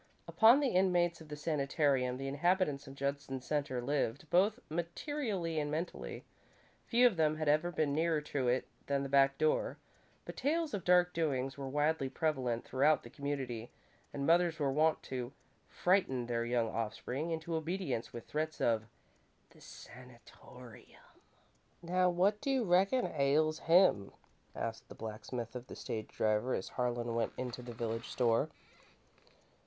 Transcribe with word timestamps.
Upon 0.27 0.59
the 0.61 0.69
inmates 0.69 1.21
of 1.21 1.27
the 1.29 1.35
sanitarium 1.35 2.17
the 2.17 2.27
inhabitants 2.27 2.87
of 2.87 2.95
Judson 2.95 3.39
Centre 3.39 3.83
lived, 3.83 4.27
both 4.31 4.57
materially 4.67 5.59
and 5.59 5.69
mentally. 5.69 6.25
Few 6.87 7.05
of 7.05 7.17
them 7.17 7.35
had 7.35 7.47
ever 7.47 7.69
been 7.71 7.93
nearer 7.93 8.19
to 8.19 8.47
it 8.47 8.65
than 8.87 9.03
the 9.03 9.09
back 9.09 9.37
door, 9.37 9.77
but 10.25 10.35
tales 10.35 10.73
of 10.73 10.83
dark 10.83 11.13
doings 11.13 11.55
were 11.55 11.69
widely 11.69 12.09
prevalent 12.09 12.65
throughout 12.65 13.03
the 13.03 13.11
community, 13.11 13.69
and 14.11 14.25
mothers 14.25 14.57
were 14.57 14.71
wont 14.71 15.03
to 15.03 15.33
frighten 15.67 16.25
their 16.25 16.45
young 16.45 16.67
offspring 16.67 17.29
into 17.29 17.53
obedience 17.53 18.11
with 18.11 18.25
threats 18.25 18.59
of 18.59 18.87
the 19.51 19.61
"san 19.61 20.17
tor 20.25 20.77
i 20.77 20.79
yum." 20.79 21.21
"Now 21.83 22.09
what 22.09 22.41
do 22.41 22.49
you 22.49 22.63
reckon 22.63 23.05
ails 23.05 23.59
him?" 23.59 24.13
asked 24.55 24.89
the 24.89 24.95
blacksmith 24.95 25.55
of 25.55 25.67
the 25.67 25.75
stage 25.75 26.07
driver, 26.07 26.55
as 26.55 26.69
Harlan 26.69 27.13
went 27.13 27.33
into 27.37 27.61
the 27.61 27.73
village 27.75 28.07
store. 28.07 28.49